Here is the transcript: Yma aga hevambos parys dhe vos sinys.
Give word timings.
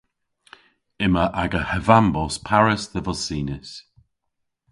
Yma 1.05 1.25
aga 1.43 1.61
hevambos 1.71 2.35
parys 2.47 2.83
dhe 2.93 3.01
vos 3.05 3.19
sinys. 3.25 3.69